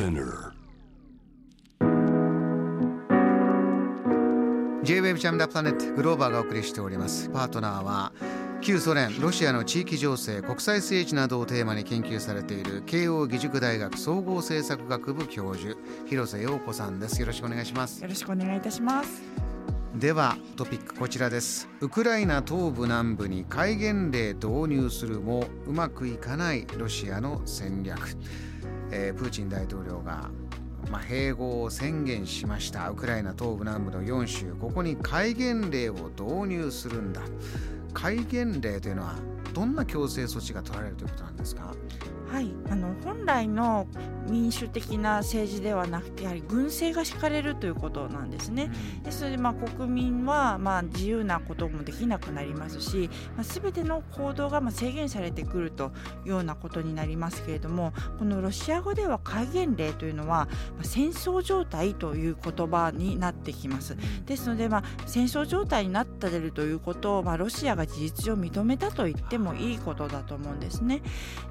[0.00, 0.54] Spinner.
[4.82, 7.28] J-WAVE ジャムダプラネットグローバーがお送りしております。
[7.28, 8.12] パートナーは
[8.62, 17.20] 旧ソ連ロシアの地域情勢国際政治などをテーマに研究されている慶應義塾大学総合政策学部教授広瀬陽子さんです。
[17.20, 18.00] よろしくお願いします。
[18.00, 19.22] よろしくお願いいたします。
[19.94, 21.68] ではトピックこちらです。
[21.80, 27.98] ウクライナ東部南部に戒厳令導入するもうまくいかないロシアの戦略、
[28.90, 30.30] えープーチン大統領が
[30.90, 32.88] まあ、併合を宣言しました。
[32.88, 34.54] ウクライナ東部南部の4州。
[34.54, 37.20] ここに戒厳令を導入するんだ。
[37.92, 39.14] 戒厳令というのは
[39.52, 41.74] どんな強制措置が取られるということなんですか？
[42.30, 43.88] はいあの本来の
[44.28, 48.70] 民主的な政治ではなくてやはり軍政が敷かれるということなんですね。
[49.02, 55.90] ですので、まあ、国民は、まあ、自由なこともできなくなりますし、まあ、全ての行動が、まあ、制限されてくると
[56.24, 63.96] いうようなことになりますけれどもこのロシア語では戒厳令というのは、まあ、戦争状態という言葉になってきます。
[64.26, 71.02] ですので、まあ、戦争状態になっているということを、まあ、ロシアが事実上認めたと言ってもいいことだと思うんですね。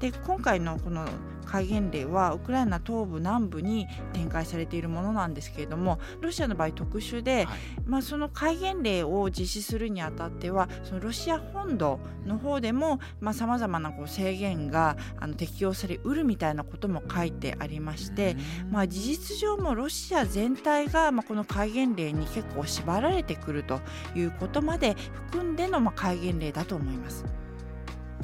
[0.00, 1.06] で今回のこの
[1.44, 13.00] 戒厳令はウクライナ東部南部に展開されているものなんですけれどもロシアの場合特殊で、はいまあ、その戒厳令を実施するにあたってはそのロシア本土の方でも
[13.32, 18.36] さまざ、まなこう制限があの適用されうるみたいなことも書いてありまして、
[18.70, 23.80] まあ、事実上もロシア全体が、まあ、この戒厳令に結構縛られてくると
[24.14, 24.96] いうことまで
[25.28, 27.41] 含んでの、まあ、戒厳令だと思います。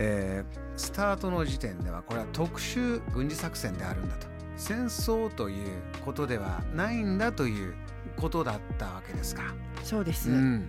[0.00, 4.26] えースタートの時点ではこれは特殊軍事作戦であるんだと。
[4.56, 5.68] 戦争という
[6.04, 7.74] ことではないんだという
[8.16, 9.42] ことだったわけですか。
[9.84, 10.68] そうです、うん。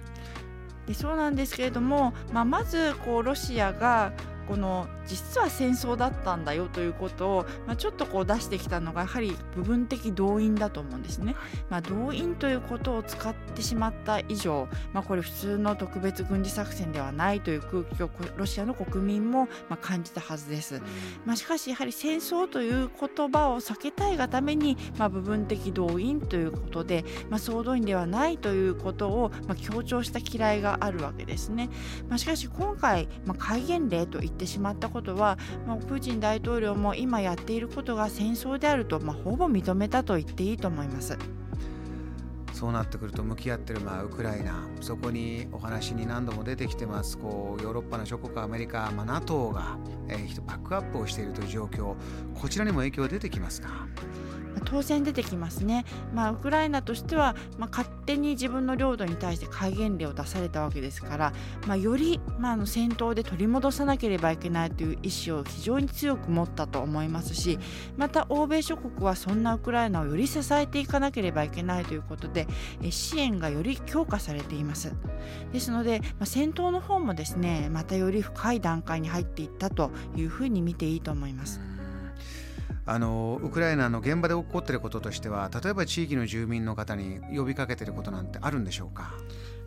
[0.85, 4.11] でそうなんですけれども、まあ、まずこうロシアが
[4.47, 11.35] この実は戦争だったんだよということを、まあ、ちょっとこう出してきたのがやはり部分的動員だと思うんですね。
[11.69, 20.81] まあ、動員ということを使ってしまった以上、まあ、これ普通の特別軍事作戦ではないという空気をこロシアの国民もまあ感じたはずです。
[21.25, 31.69] まあ、しかしやはり戦争という言葉を避けたいがために、まあ、部分的動員ということで、まあ、総動員ではないということを、まあ、強調した嫌いがあるわけですね。
[32.09, 35.37] まあ、しかし今回、まあ、戒厳令と言ってしまったことは、
[35.67, 41.17] まあ、プーチン大統領も今やっていることが戦争であると、まあ、ほぼ認めたと言っていいと思います。
[42.61, 44.67] そうなってくると向き合ってるまあウクライナ。
[44.81, 47.17] そこにお話に何度も出てきてます。
[47.17, 51.95] こうヨーロッパの諸国アメリカ、まあ、NATO が、えー、バックアップをしているという状況。
[52.35, 53.87] こちらにも影響が出てきますか？
[54.53, 61.33] ま当然出てきますね、まあ、ウクライナとしては、まあ、勝手に自分の領土に対して戒厳令を出されたわけですから、
[61.67, 67.59] まあ、より、まあ、あの戦闘で取り戻さなければいけないという意思を非常に強く持ったと思いますし
[67.95, 72.45] また欧米諸国はそんなウクライナをより支えていかなければいけないということで
[72.89, 74.93] 支援がより強化されています。
[75.51, 81.59] ですので、まあ、戦闘の方もですねまたより深い段階に入っていったというふうに見ていいと思います。
[82.83, 89.13] あのウクライナの現場で起こっていることとしては例えば地域の住民の方に呼びかけていることなんてあるんでしょうか？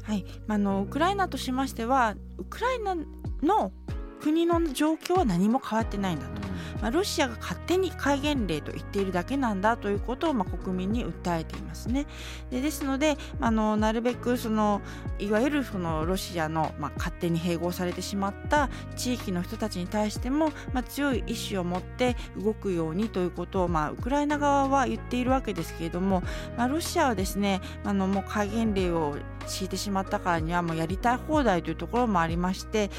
[0.03, 2.97] はい、まああのウクライナとしましてはウクライナ
[3.43, 3.73] の
[4.21, 6.43] 国の状況は何も変わってないんだと、
[6.81, 12.07] まあ、ロシアが勝手に戒厳令と言っているだけなんだということを、まあ、国民に訴えていますね。
[12.51, 14.81] でですのであのなるべくその
[15.19, 26.23] いわゆるそのロシアの、まあ、勝手に併合されてしまった地域の人たちに対しても、まあ、強い意志を持って動くようにということを、まあ、ウクライナ側は言っているわけですけれども、
[26.57, 32.91] まあ、ロシアはですねあのもう戒厳令を敷いてしまったからにはもうやりたい放題というところもありまして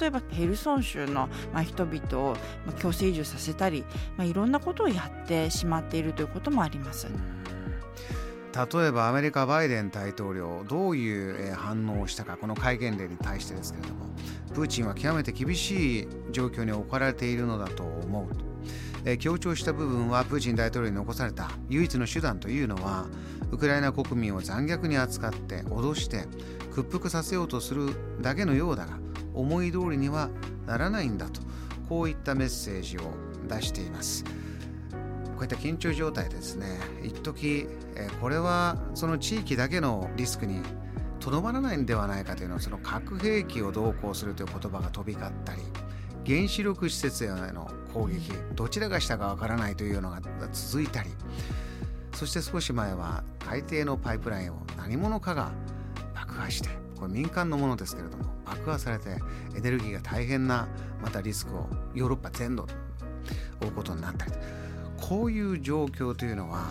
[0.00, 2.36] 例えばヘルソン州のまあ人々を
[2.66, 3.84] まあ強制移住させたり、
[4.16, 7.08] まあ、いろんなことをやってしまっているということもあります。
[8.52, 14.06] 例えばアメリカバイデン大統領どういう反応をしたかこの戒厳令に対してですけれども
[14.52, 18.44] プーチンは極めて厳しい状況に置かれているのだと思うと、
[19.04, 23.06] え強調した部分はプーチン大統領に残された唯一の手段というのは
[23.52, 26.24] ウクライナ国民を残虐に扱って脅して
[26.72, 27.90] 屈服させようとする
[28.20, 28.98] だけのようだが
[29.32, 30.28] 思い通りには
[30.66, 31.40] ならないんだと。
[31.90, 33.00] こういったメッセージを
[33.48, 34.24] 出しています。
[34.24, 34.30] こ
[35.40, 37.66] ういった緊張状態でですね一時、
[37.96, 40.62] えーこれはその地域だけのリスクに
[41.18, 45.62] とどまらないんではないかというのはその核兵器を同行するという言葉が飛び交ったり
[46.26, 50.20] 原子力施設への攻撃どちらがしたかわからないというのが
[50.52, 51.10] 続いたり
[52.14, 55.50] そして少し前は海底のパイプラインを何者かが
[56.14, 56.68] 爆破して
[57.00, 59.16] これ民間のものですけれども爆破されて
[59.56, 60.68] エネルギーが大変な
[61.02, 62.66] またリスクをヨーロッパ全土
[63.60, 64.32] 負うことになったり
[65.00, 66.66] こういう状況というのは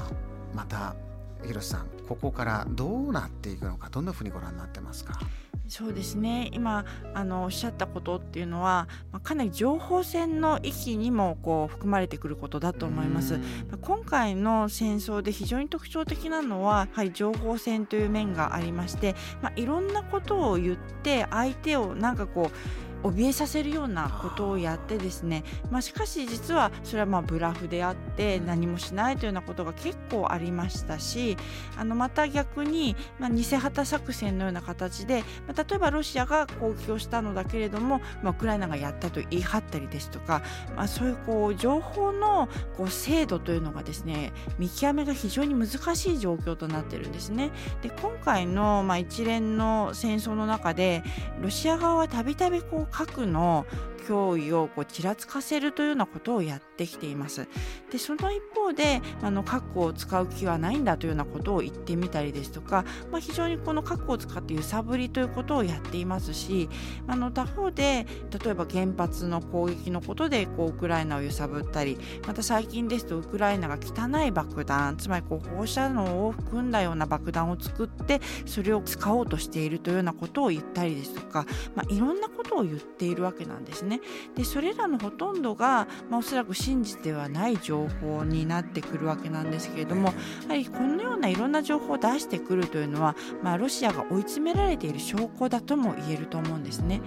[0.54, 0.96] また
[1.44, 5.20] 広瀬さんここからどうなっていくのかどんなふうにご覧になってますか？
[5.70, 6.84] そうですね今
[7.14, 13.38] あのおっしゃったことっていうのは、まあ、かなり情報戦の域にもこう含まれてくることだと思います。
[13.38, 13.44] ま
[13.76, 31.38] あ、今回の戦争で非常に特徴的なのはやはり情報戦という面がありまして、まあ、いろんなことを言って相手をなんかこう怯えさせるようなことをやってですね、まあ、しかし実はそれはまあブラフであって何もしないというようなことが結構ありましたし
[31.78, 40.42] あのまた逆に、まあ、偽旗作戦のような形で、まあ、例えばロシアが攻撃をしたのだけれども、まあ、ウクライナがやったと言い張ったりですとか、
[40.76, 47.52] まあ、そういうこう情報のこう精度というのがですね見極めが非常に難しい状況となっているんですね。
[47.82, 51.04] で今回のまあ一連の戦争の中で
[51.42, 53.66] ロシア側はたびたびこう核の
[54.02, 57.48] 脅威をこうちらつかせるというようなことをやってきています。
[57.92, 66.70] でその一方であの核を使う気はないんだというようなことを言ってみたりですとか、まあ、非常にこの核を使って揺さぶりということをやっていますし
[67.08, 68.06] あの他方で
[68.44, 71.98] 例えば原発の攻撃のことでこうウクライナを揺さぶったり
[72.28, 81.46] また最近ですとウクライナが汚い爆弾つまりこう放射能を含んだような爆弾を作ってそれを使おうとしているというようなことを言ったりですとか、
[81.76, 83.89] まあ、いろんなことを言っているわけなんですね。
[84.36, 90.14] でそれらのほとんどが、まあ、おそらく真実ではない情報になってくるわけなんですけれども
[90.44, 97.02] やはりこのようないろんな情報を出してくるというのは、まあ、ロシアが追い詰められている証拠だとも言えると思うんですね。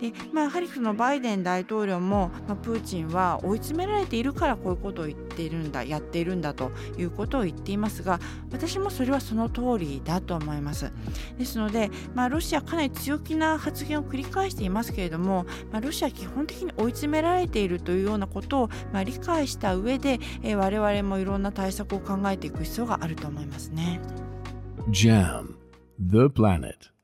[0.00, 8.20] でまあ、やはりそのバイデン大統領も、まあ、プーチンは追い詰められているからこういうことを言っているんだやっているんだということを言っていますが
[8.52, 10.92] 私もそれはその通りだと思います。
[11.38, 24.00] ですので、まあ、ロシアかなり強気な発言を繰り返していますけれども、まあ、ロシア基本的に追い詰められているというようなことを、まあ、理解した上で、えー、我々もいろんな対策を考えていく必要があると思いますね。
[24.90, 25.54] JAM
[25.98, 26.95] The Planet